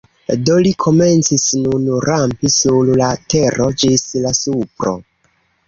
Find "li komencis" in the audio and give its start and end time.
0.67-1.45